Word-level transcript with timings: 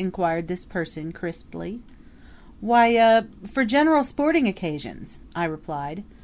inquired 0.00 0.48
this 0.48 0.64
person 0.64 1.12
crisply. 1.12 1.80
"Why 2.60 2.96
er 2.96 3.28
for 3.48 3.64
general 3.64 4.02
sporting 4.02 4.48
occasions," 4.48 5.20
I 5.32 5.44
replied. 5.44 6.02